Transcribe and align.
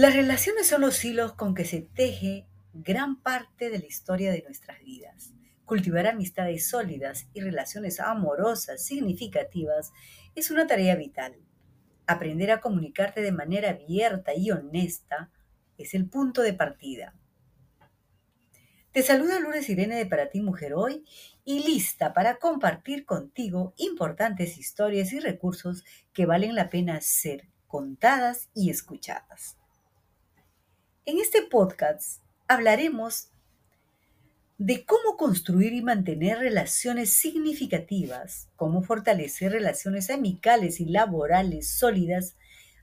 Las 0.00 0.14
relaciones 0.14 0.66
son 0.66 0.80
los 0.80 1.04
hilos 1.04 1.34
con 1.34 1.54
que 1.54 1.66
se 1.66 1.82
teje 1.82 2.46
gran 2.72 3.20
parte 3.20 3.68
de 3.68 3.80
la 3.80 3.84
historia 3.84 4.32
de 4.32 4.40
nuestras 4.40 4.82
vidas. 4.82 5.34
Cultivar 5.66 6.06
amistades 6.06 6.70
sólidas 6.70 7.28
y 7.34 7.42
relaciones 7.42 8.00
amorosas 8.00 8.82
significativas 8.82 9.92
es 10.34 10.50
una 10.50 10.66
tarea 10.66 10.96
vital. 10.96 11.36
Aprender 12.06 12.50
a 12.50 12.62
comunicarte 12.62 13.20
de 13.20 13.30
manera 13.30 13.72
abierta 13.72 14.32
y 14.34 14.50
honesta 14.50 15.30
es 15.76 15.92
el 15.92 16.08
punto 16.08 16.40
de 16.40 16.54
partida. 16.54 17.14
Te 18.92 19.02
saluda 19.02 19.38
Lourdes 19.38 19.68
Irene 19.68 19.96
de 19.96 20.06
Para 20.06 20.30
ti 20.30 20.40
Mujer 20.40 20.72
Hoy 20.72 21.04
y 21.44 21.62
lista 21.62 22.14
para 22.14 22.36
compartir 22.36 23.04
contigo 23.04 23.74
importantes 23.76 24.56
historias 24.56 25.12
y 25.12 25.20
recursos 25.20 25.84
que 26.14 26.24
valen 26.24 26.54
la 26.54 26.70
pena 26.70 27.02
ser 27.02 27.50
contadas 27.66 28.48
y 28.54 28.70
escuchadas. 28.70 29.59
En 31.10 31.18
este 31.18 31.42
podcast 31.42 32.22
hablaremos 32.46 33.30
de 34.58 34.84
cómo 34.84 35.16
construir 35.16 35.72
y 35.72 35.82
mantener 35.82 36.38
relaciones 36.38 37.14
significativas, 37.14 38.48
cómo 38.54 38.80
fortalecer 38.84 39.50
relaciones 39.50 40.08
amicales 40.08 40.78
y 40.78 40.84
laborales 40.84 41.68
sólidas, 41.68 42.36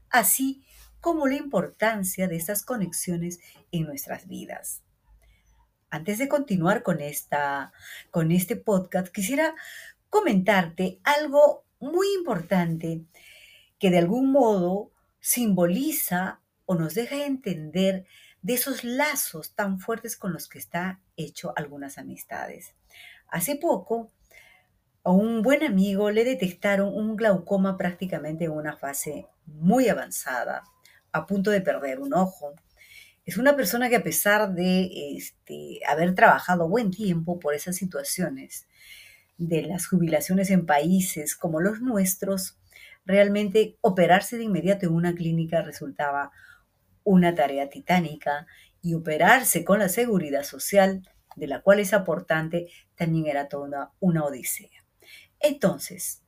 así 0.09 0.61
como 0.99 1.25
la 1.25 1.35
importancia 1.35 2.27
de 2.27 2.35
estas 2.35 2.65
conexiones 2.65 3.39
en 3.71 3.85
nuestras 3.85 4.27
vidas. 4.27 4.83
Antes 5.89 6.17
de 6.17 6.27
continuar 6.27 6.83
con, 6.83 6.99
esta, 6.99 7.71
con 8.11 8.33
este 8.33 8.57
podcast, 8.57 9.07
quisiera 9.07 9.55
comentarte 10.09 10.99
algo 11.05 11.63
muy 11.79 12.07
importante 12.13 13.05
que 13.79 13.89
de 13.89 13.99
algún 13.99 14.33
modo 14.33 14.91
simboliza 15.21 16.41
o 16.67 16.75
nos 16.75 16.93
deja 16.93 17.25
entender 17.25 18.05
de 18.43 18.53
esos 18.53 18.83
lazos 18.83 19.55
tan 19.55 19.79
fuertes 19.79 20.15
con 20.15 20.31
los 20.31 20.47
que 20.47 20.59
está 20.59 20.99
hecho 21.15 21.53
algunas 21.55 21.97
amistades. 21.97 22.75
Hace 23.29 23.55
poco, 23.55 24.11
a 25.03 25.11
un 25.11 25.41
buen 25.41 25.63
amigo 25.63 26.11
le 26.11 26.23
detectaron 26.23 26.93
un 26.93 27.15
glaucoma 27.15 27.77
prácticamente 27.77 28.45
en 28.45 28.51
una 28.51 28.75
fase 28.77 29.25
muy 29.45 29.87
avanzada, 29.87 30.63
a 31.13 31.25
punto 31.25 31.49
de 31.49 31.61
perder 31.61 31.99
un 31.99 32.13
ojo. 32.13 32.53
Es 33.25 33.37
una 33.37 33.55
persona 33.55 33.89
que 33.89 33.95
a 33.95 34.03
pesar 34.03 34.53
de 34.53 35.15
este, 35.15 35.79
haber 35.87 36.13
trabajado 36.13 36.67
buen 36.67 36.91
tiempo 36.91 37.39
por 37.39 37.53
esas 37.55 37.77
situaciones, 37.77 38.67
de 39.37 39.61
las 39.61 39.87
jubilaciones 39.87 40.49
en 40.49 40.65
países 40.65 41.35
como 41.35 41.61
los 41.61 41.79
nuestros, 41.79 42.57
realmente 43.05 43.77
operarse 43.81 44.37
de 44.37 44.43
inmediato 44.43 44.85
en 44.85 44.93
una 44.93 45.15
clínica 45.15 45.61
resultaba 45.61 46.31
una 47.07 47.33
tarea 47.33 47.69
titánica 47.69 48.47
y 48.81 48.93
operarse 48.93 49.63
con 49.63 49.79
la 49.79 49.87
seguridad 49.87 50.43
social, 50.43 51.07
de 51.37 51.47
la 51.47 51.61
cual 51.61 51.79
es 51.79 51.93
aportante, 51.93 52.67
también 52.95 53.27
era 53.27 53.47
toda 53.47 53.93
una 54.01 54.25
odisea. 54.25 54.83
Entonces, 55.39 56.21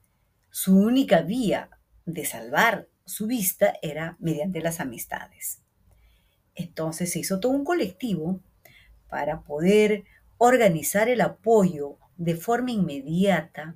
su 0.49 0.79
única 0.79 1.21
vía 1.21 1.69
de 2.05 2.23
salvar 2.23 2.87
su 3.05 3.27
vista 3.27 3.73
era 3.81 4.15
mediante 4.19 4.61
las 4.61 4.79
amistades. 4.79 5.61
Entonces 6.55 7.11
se 7.11 7.19
hizo 7.19 7.41
todo 7.41 7.51
un 7.51 7.65
colectivo 7.65 8.39
para 9.09 9.41
poder 9.41 10.05
organizar 10.37 11.09
el 11.09 11.19
apoyo 11.19 11.97
de 12.15 12.35
forma 12.35 12.71
inmediata. 12.71 13.75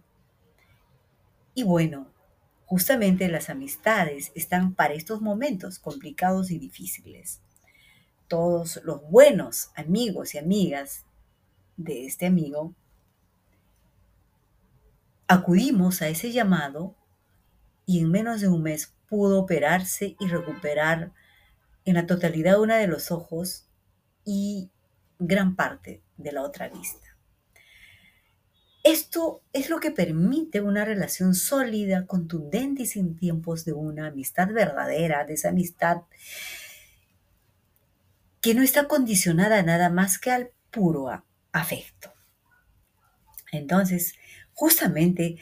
Y 1.54 1.64
bueno, 1.64 2.12
Justamente 2.74 3.28
las 3.28 3.52
amistades 3.52 4.31
están 4.34 4.74
para 4.74 4.96
estos 4.96 5.22
momentos 5.22 5.78
complicados 5.78 6.50
y 6.50 6.58
difíciles. 6.58 7.40
Todos 8.28 8.81
los 8.84 9.08
buenos 9.12 9.70
amigos 9.75 10.34
y 10.34 10.40
amigas 10.40 11.06
de 11.78 12.08
este 12.08 12.25
amigo 12.25 12.74
acudimos 15.28 16.02
a 16.02 16.08
ese 16.08 16.31
llamado 16.31 16.96
y 17.86 18.00
en 18.00 18.09
menos 18.09 18.42
de 18.42 18.47
un 18.47 18.64
mes 18.64 18.96
pudo 19.08 19.40
operarse 19.42 20.16
y 20.20 20.28
recuperar 20.28 21.14
en 21.86 21.94
la 21.94 22.08
totalidad 22.08 22.59
una 22.59 22.78
de 22.78 22.88
los 22.88 23.12
ojos 23.12 23.68
y 24.26 24.72
gran 25.20 25.56
parte 25.56 26.02
de 26.18 26.31
la 26.31 26.42
otra 26.42 26.70
vista. 26.70 27.12
Esto 28.84 29.42
es 29.54 29.70
lo 29.70 29.80
que 29.80 29.92
permite 29.92 30.60
una 30.60 30.84
relación 30.84 31.36
sólida, 31.36 32.06
contundente 32.06 32.84
y 32.84 32.86
sin 32.86 33.16
tiempos 33.16 33.64
de 33.64 33.72
una 33.72 34.08
amistad 34.08 34.50
verdadera, 34.50 35.24
de 35.24 35.36
esa 35.36 35.50
amistad 35.50 36.02
que 38.42 38.54
no 38.54 38.62
está 38.62 38.90
condicionada 38.90 39.64
nada 39.64 39.90
más 39.90 40.20
que 40.20 40.32
al 40.32 40.52
puro 40.70 41.08
afecto. 41.54 42.12
Entonces, 43.54 44.16
justamente 44.54 45.38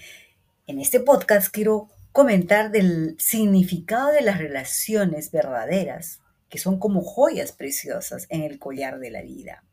en 0.67 0.79
este 0.79 0.99
podcast 0.99 1.51
quiero 1.51 1.89
comentar 2.11 2.69
del 2.69 3.15
significado 3.17 4.11
de 4.11 4.21
las 4.21 4.37
relaciones 4.37 5.31
verdaderas, 5.31 6.19
que 6.47 6.59
son 6.59 6.77
como 6.77 7.01
joyas 7.01 7.53
preciosas 7.53 8.27
en 8.29 8.43
el 8.43 8.59
collar 8.59 8.99
de 8.99 9.09
la 9.09 9.23
vida 9.23 9.63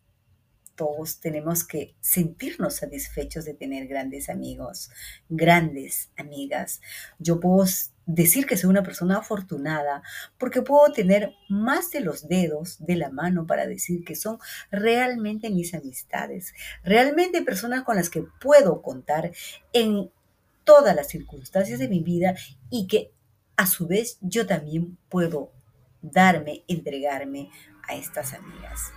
todos 0.78 1.18
tenemos 1.18 1.64
que 1.64 1.96
sentirnos 2.00 2.76
satisfechos 2.76 3.44
de 3.44 3.52
tener 3.52 3.88
grandes 3.88 4.28
amigos, 4.28 4.90
grandes 5.28 6.10
amigas. 6.16 6.80
Yo 7.18 7.40
puedo 7.40 7.66
decir 8.06 8.46
que 8.46 8.56
soy 8.56 8.70
una 8.70 8.84
persona 8.84 9.18
afortunada 9.18 10.02
porque 10.38 10.62
puedo 10.62 10.92
tener 10.92 11.34
más 11.48 11.90
de 11.90 12.00
los 12.00 12.28
dedos 12.28 12.76
de 12.78 12.94
la 12.94 13.10
mano 13.10 13.44
para 13.44 13.66
decir 13.66 14.04
que 14.04 14.14
son 14.14 14.38
realmente 14.70 15.50
mis 15.50 15.74
amistades, 15.74 16.54
realmente 16.84 17.42
personas 17.42 17.82
con 17.82 17.96
las 17.96 18.08
que 18.08 18.24
puedo 18.40 18.80
contar 18.80 19.32
en 19.72 20.12
todas 20.62 20.94
las 20.94 21.08
circunstancias 21.08 21.80
de 21.80 21.88
mi 21.88 22.04
vida 22.04 22.36
y 22.70 22.86
que 22.86 23.10
a 23.56 23.66
su 23.66 23.88
vez 23.88 24.18
yo 24.20 24.46
también 24.46 24.96
puedo 25.08 25.50
darme, 26.02 26.62
entregarme 26.68 27.50
a 27.88 27.96
estas 27.96 28.32
amigas. 28.32 28.92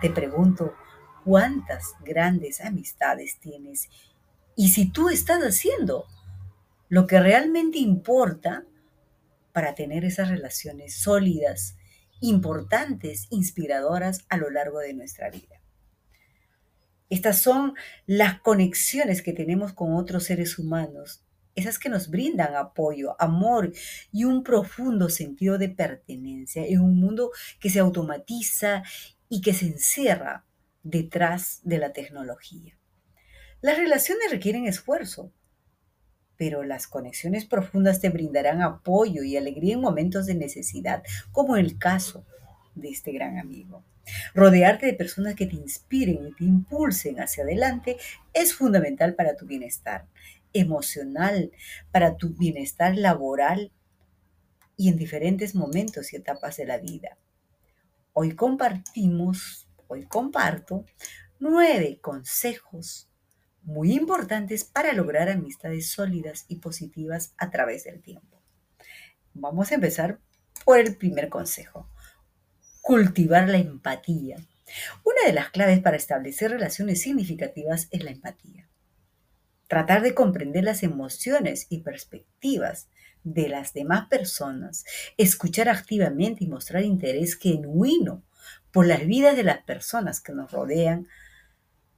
Te 0.00 0.10
pregunto, 0.10 0.74
cuántas 1.24 1.94
grandes 2.04 2.60
amistades 2.60 3.38
tienes 3.40 3.88
y 4.56 4.68
si 4.68 4.90
tú 4.90 5.08
estás 5.08 5.42
haciendo 5.42 6.06
lo 6.88 7.06
que 7.06 7.18
realmente 7.18 7.78
importa 7.78 8.64
para 9.52 9.74
tener 9.74 10.04
esas 10.04 10.28
relaciones 10.28 10.94
sólidas, 10.94 11.76
importantes, 12.20 13.26
inspiradoras 13.30 14.24
a 14.28 14.36
lo 14.36 14.50
largo 14.50 14.80
de 14.80 14.94
nuestra 14.94 15.30
vida. 15.30 15.60
Estas 17.10 17.38
son 17.40 17.74
las 18.06 18.40
conexiones 18.40 19.22
que 19.22 19.32
tenemos 19.32 19.72
con 19.72 19.94
otros 19.94 20.24
seres 20.24 20.58
humanos, 20.58 21.24
esas 21.54 21.78
que 21.78 21.88
nos 21.88 22.10
brindan 22.10 22.56
apoyo, 22.56 23.14
amor 23.20 23.72
y 24.10 24.24
un 24.24 24.42
profundo 24.42 25.08
sentido 25.08 25.58
de 25.58 25.68
pertenencia 25.68 26.66
en 26.66 26.80
un 26.80 26.98
mundo 26.98 27.30
que 27.60 27.70
se 27.70 27.78
automatiza 27.78 28.82
y 29.28 29.40
que 29.40 29.54
se 29.54 29.66
encierra 29.66 30.44
detrás 30.84 31.60
de 31.64 31.78
la 31.78 31.92
tecnología. 31.92 32.78
Las 33.60 33.78
relaciones 33.78 34.30
requieren 34.30 34.66
esfuerzo, 34.66 35.32
pero 36.36 36.62
las 36.62 36.86
conexiones 36.86 37.44
profundas 37.44 38.00
te 38.00 38.10
brindarán 38.10 38.62
apoyo 38.62 39.22
y 39.24 39.36
alegría 39.36 39.74
en 39.74 39.80
momentos 39.80 40.26
de 40.26 40.34
necesidad, 40.34 41.02
como 41.32 41.56
el 41.56 41.78
caso 41.78 42.24
de 42.74 42.90
este 42.90 43.12
gran 43.12 43.38
amigo. 43.38 43.82
Rodearte 44.34 44.86
de 44.86 44.94
personas 44.94 45.34
que 45.34 45.46
te 45.46 45.56
inspiren 45.56 46.26
y 46.28 46.32
te 46.34 46.44
impulsen 46.44 47.20
hacia 47.20 47.44
adelante 47.44 47.96
es 48.34 48.54
fundamental 48.54 49.14
para 49.14 49.34
tu 49.34 49.46
bienestar 49.46 50.06
emocional, 50.52 51.52
para 51.90 52.16
tu 52.16 52.30
bienestar 52.30 52.96
laboral 52.96 53.72
y 54.76 54.88
en 54.88 54.96
diferentes 54.96 55.54
momentos 55.54 56.12
y 56.12 56.16
etapas 56.16 56.56
de 56.58 56.66
la 56.66 56.78
vida. 56.78 57.16
Hoy 58.12 58.34
compartimos 58.34 59.68
Comparto 60.02 60.84
nueve 61.38 62.00
consejos 62.00 63.08
muy 63.62 63.92
importantes 63.92 64.64
para 64.64 64.92
lograr 64.92 65.28
amistades 65.28 65.90
sólidas 65.90 66.44
y 66.48 66.56
positivas 66.56 67.34
a 67.38 67.50
través 67.50 67.84
del 67.84 68.02
tiempo. 68.02 68.42
Vamos 69.32 69.70
a 69.70 69.76
empezar 69.76 70.20
por 70.64 70.78
el 70.78 70.96
primer 70.96 71.28
consejo, 71.28 71.88
cultivar 72.82 73.48
la 73.48 73.58
empatía. 73.58 74.36
Una 75.04 75.26
de 75.26 75.32
las 75.32 75.50
claves 75.50 75.80
para 75.80 75.96
establecer 75.96 76.50
relaciones 76.50 77.00
significativas 77.00 77.88
es 77.90 78.04
la 78.04 78.10
empatía. 78.10 78.68
Tratar 79.68 80.02
de 80.02 80.14
comprender 80.14 80.64
las 80.64 80.82
emociones 80.82 81.66
y 81.70 81.80
perspectivas 81.80 82.88
de 83.22 83.48
las 83.48 83.72
demás 83.72 84.08
personas, 84.08 84.84
escuchar 85.16 85.70
activamente 85.70 86.44
y 86.44 86.48
mostrar 86.48 86.84
interés 86.84 87.36
genuino 87.36 88.22
por 88.74 88.88
las 88.88 89.06
vidas 89.06 89.36
de 89.36 89.44
las 89.44 89.62
personas 89.62 90.20
que 90.20 90.32
nos 90.32 90.50
rodean, 90.50 91.06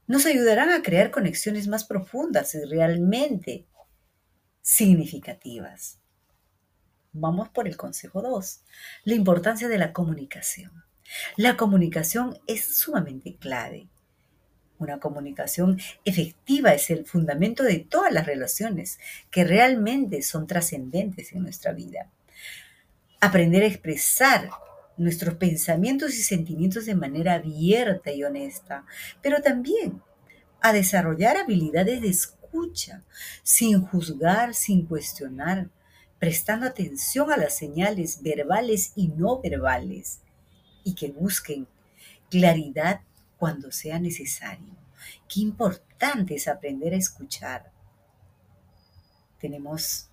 nos 0.06 0.26
ayudarán 0.26 0.68
a 0.68 0.82
crear 0.82 1.10
conexiones 1.10 1.68
más 1.68 1.84
profundas 1.84 2.54
y 2.54 2.62
realmente 2.66 3.66
significativas. 4.60 5.98
Vamos 7.14 7.48
por 7.48 7.66
el 7.66 7.78
consejo 7.78 8.20
2, 8.20 8.60
la 9.04 9.14
importancia 9.14 9.68
de 9.68 9.78
la 9.78 9.94
comunicación. 9.94 10.84
La 11.36 11.56
comunicación 11.56 12.38
es 12.46 12.76
sumamente 12.76 13.36
clave. 13.36 13.88
Una 14.78 15.00
comunicación 15.00 15.80
efectiva 16.04 16.74
es 16.74 16.90
el 16.90 17.06
fundamento 17.06 17.62
de 17.62 17.78
todas 17.78 18.12
las 18.12 18.26
relaciones 18.26 18.98
que 19.30 19.44
realmente 19.44 20.20
son 20.20 20.46
trascendentes 20.46 21.32
en 21.32 21.42
nuestra 21.42 21.72
vida. 21.72 22.10
Aprender 23.22 23.62
a 23.62 23.66
expresar 23.66 24.50
nuestros 24.96 25.34
pensamientos 25.34 26.14
y 26.14 26.22
sentimientos 26.22 26.86
de 26.86 26.94
manera 26.94 27.34
abierta 27.34 28.12
y 28.12 28.24
honesta, 28.24 28.84
pero 29.22 29.42
también 29.42 30.02
a 30.60 30.72
desarrollar 30.72 31.36
habilidades 31.36 32.00
de 32.00 32.08
escucha, 32.08 33.04
sin 33.42 33.82
juzgar, 33.82 34.54
sin 34.54 34.86
cuestionar, 34.86 35.68
prestando 36.18 36.66
atención 36.66 37.30
a 37.30 37.36
las 37.36 37.56
señales 37.56 38.22
verbales 38.22 38.92
y 38.96 39.08
no 39.08 39.40
verbales, 39.40 40.20
y 40.82 40.94
que 40.94 41.10
busquen 41.10 41.68
claridad 42.30 43.00
cuando 43.36 43.70
sea 43.70 43.98
necesario. 43.98 44.74
Qué 45.28 45.40
importante 45.40 46.34
es 46.34 46.48
aprender 46.48 46.94
a 46.94 46.96
escuchar. 46.96 47.70
Tenemos, 49.38 50.08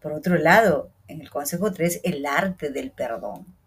por 0.00 0.12
otro 0.12 0.38
lado, 0.38 0.92
en 1.08 1.20
el 1.20 1.30
consejo 1.30 1.72
3, 1.72 2.02
el 2.04 2.24
arte 2.24 2.70
del 2.70 2.92
perdón. 2.92 3.57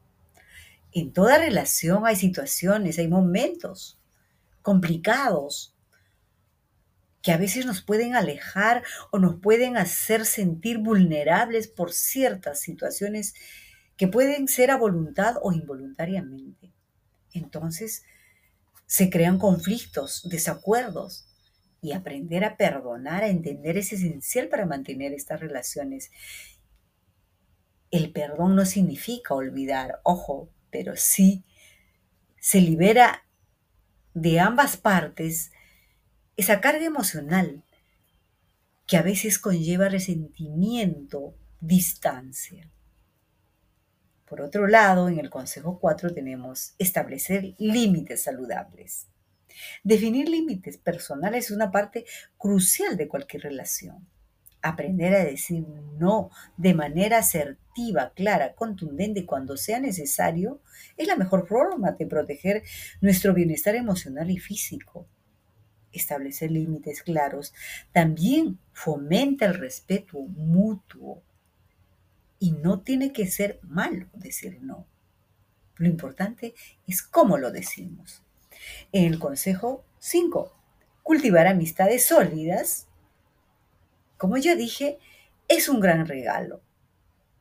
En 0.92 1.14
toda 1.14 1.38
relación 1.38 2.06
hay 2.06 2.16
situaciones, 2.16 3.00
hay 3.00 3.08
momentos 3.08 4.00
complicados 4.62 5.76
que 7.22 7.32
a 7.32 7.38
veces 7.38 7.66
nos 7.66 7.82
pueden 7.82 8.16
alejar 8.16 8.84
o 9.12 9.20
nos 9.20 9.40
pueden 9.40 9.78
hacer 9.78 10.26
sentir 10.26 10.80
vulnerables 10.80 11.68
por 11.68 11.94
ciertas 11.94 12.60
situaciones 12.60 13.36
que 13.96 14.08
pueden 14.08 14.48
ser 14.48 14.72
a 14.72 14.78
voluntad 14.78 15.36
o 15.42 15.52
involuntariamente. 15.52 16.74
Entonces, 17.34 18.04
se 18.88 19.10
crean 19.10 19.38
conflictos, 19.38 20.28
desacuerdos, 20.28 21.28
y 21.82 21.94
aprender 21.94 22.46
a 22.46 22.58
perdonar, 22.58 23.24
a 23.24 23.30
entender 23.30 23.78
es 23.78 23.92
esencial 23.92 24.48
para 24.50 24.68
mantener 24.68 25.14
estas 25.14 25.40
relaciones. 25.40 26.12
El 27.90 28.12
perdón 28.12 28.56
no 28.56 28.66
significa 28.66 29.34
olvidar, 29.34 30.00
ojo, 30.04 30.50
pero 30.72 30.96
sí 30.96 31.44
se 32.40 32.62
libera 32.62 33.26
de 34.14 34.40
ambas 34.40 34.78
partes 34.78 35.52
esa 36.38 36.60
carga 36.60 36.86
emocional 36.86 37.64
que 38.88 38.98
a 38.98 39.04
veces 39.04 39.38
conlleva 39.38 39.90
resentimiento, 39.90 41.36
distancia. 41.60 42.70
Por 44.26 44.42
otro 44.42 44.68
lado, 44.68 45.10
en 45.10 45.20
el 45.20 45.30
Consejo 45.30 45.80
4 45.80 46.14
tenemos 46.14 46.74
establecer 46.78 47.54
límites 47.58 48.24
saludables. 48.24 49.08
Definir 49.84 50.30
límites 50.30 50.78
personales 50.78 51.46
es 51.46 51.52
una 51.52 51.72
parte 51.72 52.06
crucial 52.38 52.98
de 52.98 53.08
cualquier 53.08 53.44
relación. 53.44 54.08
Aprender 54.62 55.16
a 55.16 55.26
decir 55.26 55.66
no 55.98 56.30
de 56.58 56.74
manera 56.74 57.20
asertiva, 57.20 58.12
clara, 58.14 58.54
contundente 58.54 59.26
cuando 59.26 59.58
sea 59.58 59.80
necesario 59.80 60.62
es 60.98 61.08
la 61.08 61.16
mejor 61.16 61.48
forma 61.48 61.92
de 61.94 62.06
proteger 62.06 62.64
nuestro 63.02 63.34
bienestar 63.34 63.76
emocional 63.76 64.30
y 64.30 64.38
físico 64.38 65.08
establecer 65.92 66.52
límites 66.52 67.04
claros, 67.04 67.54
también 67.92 68.60
fomenta 68.74 69.46
el 69.46 69.56
respeto 69.56 70.20
mutuo. 70.20 71.24
Y 72.40 72.54
no 72.54 72.82
tiene 72.82 73.14
que 73.14 73.28
ser 73.28 73.60
malo 73.62 74.08
decir 74.14 74.60
no. 74.62 74.88
Lo 75.76 75.88
importante 75.88 76.56
es 76.88 77.04
cómo 77.04 77.38
lo 77.38 77.52
decimos. 77.52 78.24
En 78.92 79.06
el 79.06 79.20
consejo 79.20 79.86
5, 80.00 80.52
cultivar 81.04 81.48
amistades 81.48 82.06
sólidas, 82.06 82.88
como 84.22 84.38
ya 84.38 84.54
dije, 84.54 85.00
es 85.48 85.68
un 85.68 85.80
gran 85.80 86.06
regalo 86.06 86.62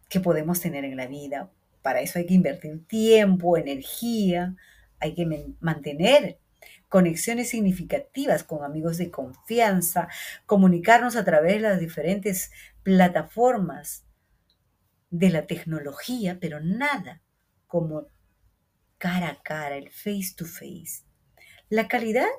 que 0.09 0.19
podemos 0.19 0.61
tener 0.61 0.87
en 0.87 0.97
la 0.97 1.07
vida. 1.07 1.51
Para 1.83 2.01
eso 2.01 2.19
hay 2.19 2.25
que 2.25 2.33
invertir 2.33 2.87
tiempo, 2.87 3.59
energía, 3.59 4.57
hay 4.99 5.15
que 5.15 5.55
mantener 5.61 6.39
conexiones 6.89 7.51
significativas 7.51 8.45
con 8.45 8.65
amigos 8.65 8.97
de 8.97 9.11
confianza, 9.11 10.09
comunicarnos 10.47 11.17
a 11.17 11.25
través 11.27 11.57
de 11.57 11.61
las 11.61 11.81
diferentes 11.81 12.51
plataformas 12.83 14.07
de 15.11 15.29
la 15.29 15.47
tecnología, 15.47 16.39
pero 16.41 16.61
nada 16.61 17.21
como 17.67 18.07
cara 18.97 19.29
a 19.29 19.43
cara, 19.43 19.77
el 19.77 19.91
face 19.91 20.33
to 20.35 20.47
face. 20.47 21.05
La 21.69 21.89
calidad 21.89 22.31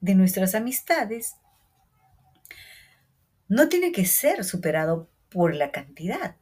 de 0.00 0.14
nuestras 0.14 0.54
amistades 0.54 1.36
no 3.52 3.68
tiene 3.68 3.92
que 3.92 4.06
ser 4.06 4.44
superado 4.44 5.10
por 5.28 5.54
la 5.54 5.70
cantidad. 5.72 6.36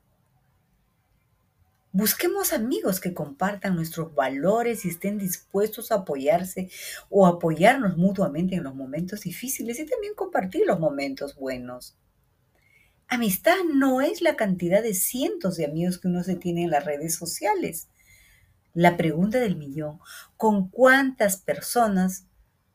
Busquemos 1.90 2.52
amigos 2.52 3.00
que 3.00 3.14
compartan 3.14 3.74
nuestros 3.74 4.14
valores 4.14 4.84
y 4.84 4.90
estén 4.90 5.18
dispuestos 5.18 5.90
a 5.90 5.96
apoyarse 5.96 6.70
o 7.08 7.26
apoyarnos 7.26 7.96
mutuamente 7.96 8.54
en 8.54 8.62
los 8.62 8.76
momentos 8.76 9.22
difíciles 9.22 9.80
y 9.80 9.86
también 9.86 10.14
compartir 10.14 10.62
los 10.68 10.78
momentos 10.78 11.34
buenos. 11.34 11.96
Amistad 13.08 13.56
no 13.74 14.00
es 14.00 14.22
la 14.22 14.36
cantidad 14.36 14.80
de 14.80 14.94
cientos 14.94 15.56
de 15.56 15.64
amigos 15.64 15.98
que 15.98 16.06
uno 16.06 16.22
se 16.22 16.36
tiene 16.36 16.62
en 16.62 16.70
las 16.70 16.84
redes 16.84 17.16
sociales. 17.16 17.88
La 18.72 18.96
pregunta 18.96 19.40
del 19.40 19.56
millón, 19.56 19.98
¿con 20.36 20.68
cuántas 20.68 21.38
personas 21.38 22.26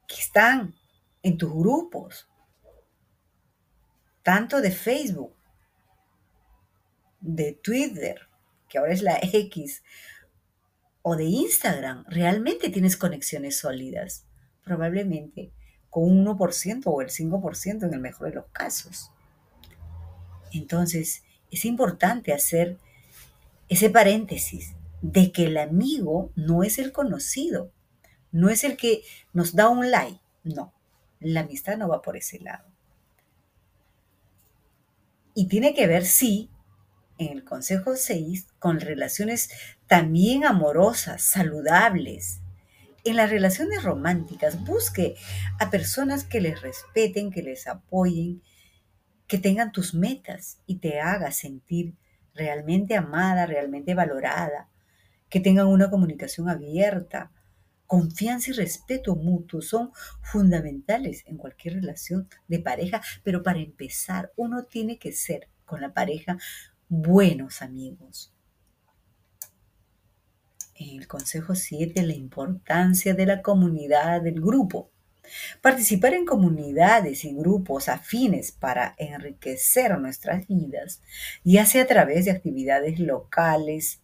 que 0.09 0.15
están 0.15 0.75
en 1.23 1.38
tus 1.38 1.53
grupos? 1.53 2.27
Tanto 4.25 4.60
de 4.60 4.72
Facebook, 4.72 5.36
de 7.22 7.54
Twitter, 7.54 8.22
que 8.68 8.80
ahora 8.80 8.92
es 8.92 9.04
la 9.04 9.19
X, 9.22 9.83
o 11.04 11.16
de 11.16 11.25
Instagram, 11.25 12.06
realmente 12.07 12.72
tienes 12.72 12.98
conexiones 12.98 13.60
sólidas. 13.60 14.25
Probablemente 14.63 15.51
con 15.92 16.06
un 16.06 16.25
1% 16.25 16.82
o 16.88 17.01
el 17.01 17.10
5% 17.10 17.84
en 17.84 17.94
el 17.94 18.00
mejor 18.00 18.29
de 18.29 18.34
los 18.34 18.48
casos. 18.48 19.12
Entonces, 20.51 21.24
es 21.51 21.63
importante 21.63 22.34
hacer 22.34 22.79
ese 23.70 23.91
paréntesis 23.91 24.74
de 25.03 25.32
que 25.32 25.46
el 25.46 25.58
amigo 25.58 26.32
no 26.36 26.63
es 26.63 26.79
el 26.79 26.91
conocido, 26.91 27.72
no 28.32 28.50
es 28.50 28.63
el 28.63 28.75
que 28.75 29.03
nos 29.34 29.53
da 29.53 29.70
un 29.70 29.91
like, 29.91 30.20
no, 30.44 30.74
la 31.20 31.41
amistad 31.41 31.77
no 31.77 31.88
va 31.88 32.01
por 32.01 32.17
ese 32.17 32.39
lado. 32.39 32.75
Y 35.36 35.50
tiene 35.50 35.74
que 35.74 35.86
ver, 35.86 36.06
sí, 36.06 36.50
en 37.18 37.34
el 37.34 37.44
consejo 37.44 37.98
6 37.98 38.48
con 38.58 38.80
relaciones 38.80 39.50
también 39.86 40.46
amorosas, 40.46 41.22
saludables. 41.22 42.39
En 43.04 43.18
las 43.18 43.30
relaciones 43.30 43.84
románticas 43.84 44.63
busque 44.63 45.15
a 45.60 45.70
personas 45.70 46.24
que 46.24 46.39
les 46.39 46.62
respeten, 46.62 47.32
que 47.32 47.44
les 47.44 47.68
apoyen, 47.68 48.42
que 49.27 49.38
tengan 49.38 49.74
tus 49.74 49.94
metas 49.94 50.60
y 50.65 50.77
te 50.77 51.01
haga 51.01 51.32
sentir 51.32 51.96
realmente 52.34 52.96
amada, 52.96 53.46
realmente 53.46 53.94
valorada, 53.94 54.70
que 55.30 55.42
tengan 55.42 55.68
una 55.68 55.89
comunicación 55.89 56.50
abierta. 56.50 57.32
Confianza 57.88 58.51
y 58.51 58.54
respeto 58.54 59.15
mutuo 59.15 59.62
son 59.62 59.92
fundamentales 60.22 61.24
en 61.27 61.38
cualquier 61.38 61.75
relación 61.75 62.27
de 62.48 62.60
pareja, 62.60 63.01
pero 63.24 63.44
para 63.44 63.60
empezar 63.60 64.32
uno 64.36 64.63
tiene 64.63 64.98
que 64.98 65.12
ser 65.12 65.50
con 65.65 65.82
la 65.82 65.94
pareja 65.94 66.38
buenos 66.89 67.62
amigos. 67.62 68.34
El 70.75 71.08
consejo 71.08 71.56
7, 71.56 72.01
la 72.04 72.13
importancia 72.13 73.13
de 73.13 73.25
la 73.25 73.42
comunidad, 73.42 74.22
del 74.22 74.42
grupo. 74.42 74.92
Participar 75.62 76.13
en 76.13 76.25
comunidades 76.25 77.24
y 77.24 77.34
grupos 77.34 77.88
afines 77.89 78.51
para 78.51 78.94
enriquecer 78.98 79.98
nuestras 80.00 80.48
vidas, 80.48 81.01
ya 81.44 81.65
sea 81.65 81.84
a 81.84 81.88
través 81.88 82.25
de 82.25 82.32
actividades 82.32 83.00
locales, 83.00 84.01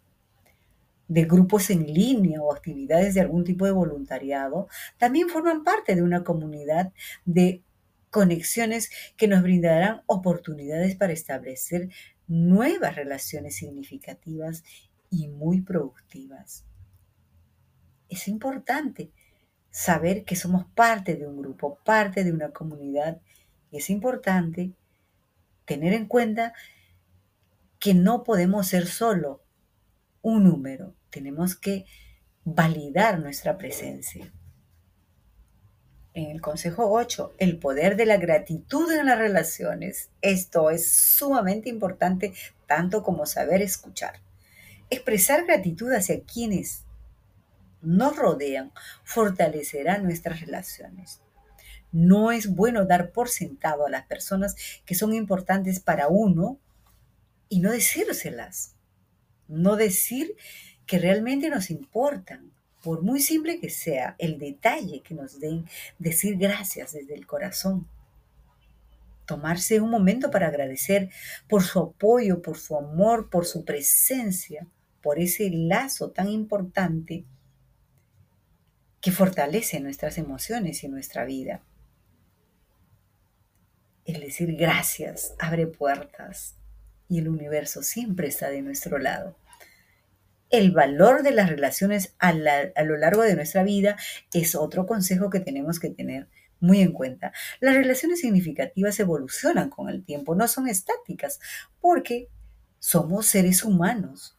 de 1.12 1.26
grupos 1.26 1.70
en 1.72 1.94
línea 1.94 2.42
o 2.42 2.54
actividades 2.54 3.14
de 3.14 3.20
algún 3.20 3.44
tipo 3.44 3.66
de 3.66 3.74
voluntariado, 3.74 4.70
también 4.98 5.28
forman 5.28 5.66
parte 5.66 5.94
de 5.94 6.04
una 6.04 6.24
comunidad 6.24 6.94
de 7.26 7.64
conexiones 8.10 8.90
que 9.18 9.28
nos 9.28 9.44
brindarán 9.44 10.04
oportunidades 10.06 10.96
para 10.96 11.12
establecer 11.12 11.90
nuevas 12.28 12.96
relaciones 12.96 13.58
significativas 13.58 14.64
y 15.10 15.28
muy 15.28 15.60
productivas. 15.60 16.64
Es 18.08 18.30
importante 18.30 19.12
saber 19.70 20.24
que 20.24 20.38
somos 20.38 20.64
parte 20.76 21.18
de 21.18 21.28
un 21.28 21.42
grupo, 21.42 21.78
parte 21.84 22.24
de 22.24 22.32
una 22.32 22.52
comunidad. 22.52 23.20
Y 23.70 23.80
es 23.80 23.90
importante 23.90 24.72
tener 25.66 25.92
en 25.92 26.06
cuenta 26.06 26.54
que 27.80 27.94
no 27.94 28.24
podemos 28.24 28.68
ser 28.68 28.88
solo 28.88 29.42
un 30.22 30.46
número, 30.46 30.96
tenemos 31.12 31.56
que 31.56 31.86
validar 32.44 33.20
nuestra 33.20 33.58
presencia. 33.58 34.32
En 36.14 36.30
el 36.30 36.42
consejo 36.42 36.92
8, 36.92 37.36
el 37.38 37.58
poder 37.58 37.96
de 37.96 38.06
la 38.06 38.18
gratitud 38.18 38.92
en 38.92 39.06
las 39.06 39.18
relaciones. 39.18 40.10
Esto 40.22 40.70
es 40.70 40.92
sumamente 40.92 41.70
importante, 41.70 42.34
tanto 42.68 43.02
como 43.02 43.26
saber 43.26 43.62
escuchar. 43.62 44.20
Expresar 44.90 45.46
gratitud 45.46 45.94
hacia 45.94 46.22
quienes 46.24 46.84
nos 47.82 48.16
rodean 48.18 48.74
fortalecerá 49.04 50.00
nuestras 50.00 50.42
relaciones. 50.42 51.22
No 51.94 52.32
es 52.32 52.56
bueno 52.56 52.86
dar 52.86 53.12
por 53.12 53.30
sentado 53.30 53.86
a 53.86 53.90
las 53.90 54.06
personas 54.06 54.56
que 54.86 54.96
son 54.96 55.14
importantes 55.14 55.80
para 55.80 56.08
uno 56.08 56.60
y 57.48 57.60
no 57.60 57.72
decírselas. 57.72 58.76
No 59.48 59.76
decir 59.76 60.36
que 60.92 61.00
realmente 61.00 61.50
nos 61.50 61.72
importan, 61.72 62.52
por 62.84 63.02
muy 63.02 63.22
simple 63.22 63.62
que 63.62 63.70
sea 63.70 64.14
el 64.20 64.38
detalle 64.38 65.00
que 65.00 65.16
nos 65.16 65.40
den, 65.40 65.66
decir 66.00 66.36
gracias 66.36 66.92
desde 66.92 67.14
el 67.14 67.26
corazón. 67.26 67.88
Tomarse 69.26 69.80
un 69.80 69.90
momento 69.90 70.30
para 70.30 70.48
agradecer 70.48 71.10
por 71.48 71.64
su 71.64 71.80
apoyo, 71.80 72.42
por 72.42 72.58
su 72.58 72.76
amor, 72.76 73.30
por 73.30 73.46
su 73.46 73.64
presencia, 73.64 74.68
por 75.02 75.18
ese 75.18 75.50
lazo 75.50 76.12
tan 76.12 76.28
importante 76.28 77.24
que 79.00 79.14
fortalece 79.14 79.80
nuestras 79.80 80.18
emociones 80.18 80.84
y 80.84 80.90
nuestra 80.90 81.24
vida. 81.24 81.64
El 84.04 84.20
decir 84.20 84.58
gracias 84.58 85.36
abre 85.40 85.68
puertas 85.68 86.58
y 87.08 87.20
el 87.20 87.30
universo 87.30 87.82
siempre 87.82 88.28
está 88.28 88.50
de 88.50 88.62
nuestro 88.62 88.98
lado. 88.98 89.38
El 90.52 90.72
valor 90.72 91.24
de 91.24 91.32
las 91.32 91.50
relaciones 91.50 92.14
a, 92.20 92.34
lo 92.34 92.98
largo 92.98 93.22
de 93.22 93.36
nuestra 93.36 93.64
vida 93.64 93.96
es 94.34 94.54
otro 94.54 94.86
consejo 94.86 95.30
que 95.30 95.40
tenemos 95.40 95.80
que 95.80 95.90
tener 95.90 96.28
muy 96.60 96.82
en 96.82 96.92
cuenta. 96.92 97.32
Las 97.62 97.74
relaciones 97.74 98.20
significativas 98.20 99.00
evolucionan 99.00 99.70
con 99.70 99.88
el 99.88 100.04
tiempo, 100.04 100.36
no 100.36 100.50
son 100.50 100.68
estáticas, 100.68 101.40
porque 101.80 102.28
somos 102.80 103.28
seres 103.28 103.64
humanos, 103.64 104.38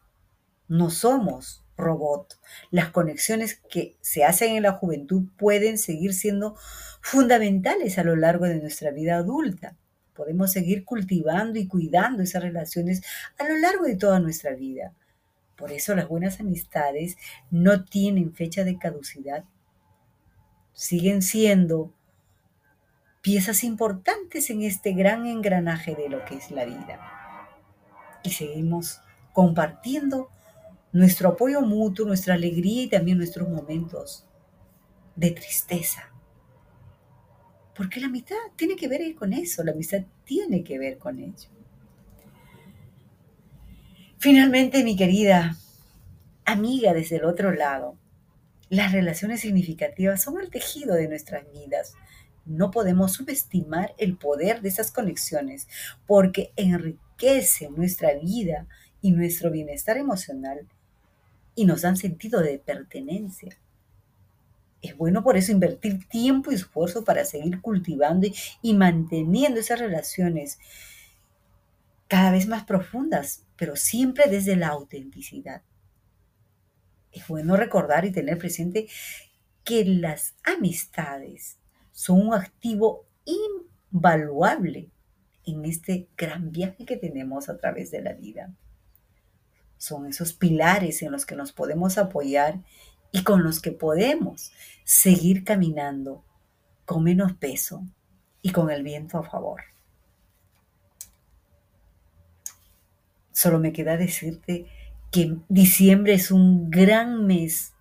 no 0.69 0.91
somos 0.91 1.65
robot. 1.79 2.39
Las 2.71 2.91
conexiones 2.91 3.63
que 3.71 3.97
se 4.03 4.25
hacen 4.25 4.55
en 4.55 4.65
la 4.65 4.73
juventud 4.73 5.23
pueden 5.39 5.79
seguir 5.79 6.13
siendo 6.13 6.57
fundamentales 7.01 7.97
a 7.97 8.05
lo 8.05 8.17
largo 8.17 8.45
de 8.45 8.61
nuestra 8.61 8.91
vida 8.91 9.17
adulta. 9.17 9.79
Podemos 10.13 10.53
seguir 10.53 10.85
cultivando 10.85 11.59
y 11.59 11.67
cuidando 11.67 12.23
esas 12.23 12.43
relaciones 12.43 13.01
a 13.39 13.49
lo 13.49 13.57
largo 13.57 13.85
de 13.85 13.97
toda 13.97 14.21
nuestra 14.21 14.55
vida. 14.55 14.93
Por 15.63 15.71
eso 15.71 15.95
las 15.95 16.09
buenas 16.09 16.41
amistades 16.41 17.17
no 17.53 17.85
tienen 17.85 18.35
fecha 18.35 18.65
de 18.65 18.79
caducidad. 18.79 19.45
Siguen 20.73 21.23
siendo 21.23 21.95
piezas 23.21 23.63
importantes 23.63 24.51
en 24.51 24.63
este 24.63 24.93
gran 24.93 25.25
engranaje 25.25 25.95
de 25.95 26.09
lo 26.09 26.25
que 26.25 26.35
es 26.35 26.51
la 26.51 26.65
vida. 26.65 26.99
Y 28.25 28.31
seguimos 28.31 29.03
compartiendo 29.33 30.31
nuestro 30.91 31.29
apoyo 31.29 31.61
mutuo, 31.61 32.07
nuestra 32.07 32.35
alegría 32.35 32.83
y 32.83 32.89
también 32.89 33.19
nuestros 33.19 33.49
momentos 33.49 34.27
de 35.15 35.31
tristeza. 35.31 36.13
Porque 37.77 38.01
la 38.01 38.09
amistad 38.09 38.35
tiene 38.57 38.75
que 38.75 38.89
ver 38.89 39.15
con 39.15 39.33
eso, 39.33 39.63
la 39.63 39.71
amistad 39.71 40.01
tiene 40.25 40.65
que 40.65 40.81
ver 40.81 40.99
con 40.99 41.21
ello. 41.21 41.51
Finalmente, 44.23 44.85
mi 44.85 44.95
querida 44.95 45.57
amiga 46.45 46.95
desde 46.95 47.17
el 47.17 47.25
otro 47.25 47.51
lado, 47.53 47.99
las 48.69 48.93
relaciones 48.93 49.41
significativas 49.41 50.23
son 50.23 50.41
el 50.41 50.49
tejido 50.49 50.95
de 50.95 51.09
nuestras 51.09 51.43
vidas. 51.53 51.95
No 52.45 52.71
podemos 52.71 53.15
subestimar 53.15 53.97
el 53.99 54.17
poder 54.17 54.63
de 54.63 54.69
esas 54.69 54.93
conexiones 54.93 55.67
porque 56.07 56.53
enriquecen 56.55 57.75
nuestra 57.75 58.15
vida 58.15 58.69
y 59.01 59.11
nuestro 59.11 59.51
bienestar 59.51 59.97
emocional 59.97 60.69
y 61.57 61.65
nos 61.65 61.83
dan 61.83 61.97
sentido 61.97 62.43
de 62.43 62.61
pertenencia. 62.61 63.59
Es 64.83 64.97
bueno 64.97 65.25
por 65.25 65.37
eso 65.37 65.51
invertir 65.51 66.09
tiempo 66.09 66.53
y 66.53 66.55
esfuerzo 66.55 67.03
para 67.03 67.25
seguir 67.25 67.61
cultivando 67.61 68.29
y 68.63 68.75
manteniendo 68.75 69.59
esas 69.59 69.81
relaciones 69.81 70.61
cada 72.13 72.31
vez 72.31 72.47
más 72.47 72.65
profundas, 72.65 73.47
pero 73.57 73.75
siempre 73.75 74.29
desde 74.29 74.55
la 74.55 74.69
autenticidad. 74.69 75.63
Es 77.11 77.27
bueno 77.27 77.57
recordar 77.57 78.05
y 78.05 78.13
tener 78.13 78.37
presente 78.37 78.87
que 79.65 79.87
las 79.87 80.35
amistades 80.45 81.57
son 81.91 82.21
un 82.29 82.35
activo 82.35 83.07
invaluable 83.25 84.91
en 85.47 85.65
este 85.65 86.07
gran 86.15 86.53
viaje 86.53 86.85
que 86.85 86.99
tenemos 86.99 87.49
a 87.49 87.57
través 87.57 87.91
de 87.91 88.03
la 88.03 88.13
vida. 88.13 88.53
Son 89.79 90.05
esos 90.05 90.35
pilares 90.35 91.01
en 91.01 91.13
los 91.13 91.25
que 91.25 91.35
nos 91.35 91.53
podemos 91.53 91.97
apoyar 91.97 92.61
y 93.11 93.25
con 93.25 93.43
los 93.43 93.59
que 93.59 93.73
podemos 93.73 94.53
seguir 94.85 95.45
caminando 95.45 96.27
con 96.85 97.05
menos 97.05 97.33
peso 97.33 97.87
y 98.43 98.53
con 98.53 98.71
el 98.71 98.83
viento 98.83 99.17
a 99.17 99.23
favor. 99.23 99.72
Solo 103.33 103.59
me 103.59 103.73
queda 103.73 103.97
decirte 103.97 104.67
que 105.11 105.37
diciembre 105.49 106.15
es 106.15 106.31
un 106.31 106.71
gran 106.71 107.27
mes 107.27 107.75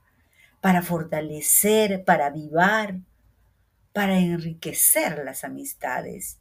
para 0.60 0.82
fortalecer, 0.82 2.04
para 2.04 2.28
avivar, 2.28 3.00
para 3.94 4.20
enriquecer 4.20 5.24
las 5.24 5.44
amistades. 5.44 6.40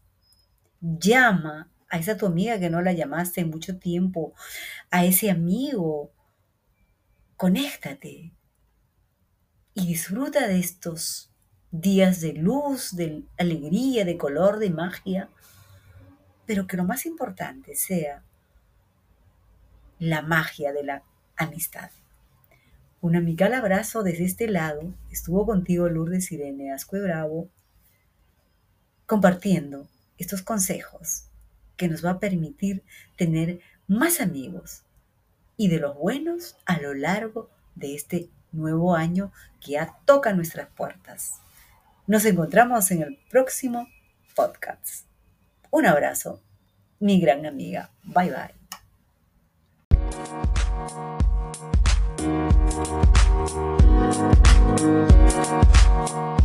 Llama 0.80 1.70
a 1.88 1.98
esa 1.98 2.16
tu 2.16 2.26
amiga 2.26 2.58
que 2.58 2.70
no 2.70 2.82
la 2.82 2.92
llamaste 2.92 3.40
en 3.40 3.50
mucho 3.50 3.78
tiempo, 3.78 4.34
a 4.90 5.04
ese 5.04 5.30
amigo. 5.30 6.12
Conéctate, 7.36 8.32
y 9.74 9.86
disfruta 9.86 10.46
de 10.46 10.58
estos 10.58 11.30
días 11.70 12.20
de 12.20 12.32
luz, 12.32 12.94
de 12.96 13.24
alegría, 13.38 14.04
de 14.04 14.18
color, 14.18 14.58
de 14.58 14.70
magia, 14.70 15.30
pero 16.46 16.66
que 16.66 16.76
lo 16.76 16.84
más 16.84 17.06
importante 17.06 17.74
sea 17.76 18.24
la 20.00 20.22
magia 20.22 20.72
de 20.72 20.82
la 20.82 21.04
amistad. 21.36 21.90
Un 23.00 23.14
amigal 23.16 23.54
abrazo 23.54 24.02
desde 24.02 24.24
este 24.24 24.48
lado. 24.48 24.94
Estuvo 25.10 25.46
contigo 25.46 25.88
Lourdes 25.88 26.32
Irene 26.32 26.72
Ascue 26.72 27.00
Bravo 27.00 27.48
compartiendo 29.06 29.88
estos 30.18 30.42
consejos 30.42 31.26
que 31.76 31.88
nos 31.88 32.04
va 32.04 32.10
a 32.10 32.20
permitir 32.20 32.82
tener 33.16 33.60
más 33.86 34.20
amigos 34.20 34.82
y 35.56 35.68
de 35.68 35.78
los 35.78 35.96
buenos 35.96 36.56
a 36.64 36.80
lo 36.80 36.94
largo 36.94 37.50
de 37.74 37.94
este 37.94 38.30
nuevo 38.52 38.94
año 38.94 39.32
que 39.60 39.72
ya 39.72 39.96
toca 40.04 40.32
nuestras 40.32 40.68
puertas. 40.68 41.40
Nos 42.06 42.24
encontramos 42.24 42.90
en 42.90 43.02
el 43.02 43.18
próximo 43.30 43.88
podcast. 44.34 45.06
Un 45.70 45.86
abrazo, 45.86 46.42
mi 46.98 47.20
gran 47.20 47.46
amiga. 47.46 47.90
Bye 48.04 48.30
bye. 48.30 48.59
Thank 56.00 56.39